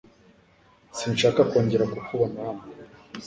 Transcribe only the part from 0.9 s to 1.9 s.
Sinshaka kongera